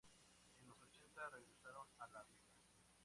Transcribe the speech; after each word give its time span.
En 0.59 0.67
los 0.67 0.81
ochenta 0.81 1.29
regresaron 1.29 1.85
a 1.99 2.07
la 2.07 2.23
villa. 2.23 2.49